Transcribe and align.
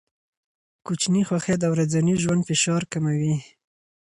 کوچني 0.85 1.21
خوښۍ 1.27 1.55
د 1.59 1.65
ورځني 1.73 2.13
ژوند 2.23 2.41
فشار 2.49 2.81
کموي. 2.91 3.35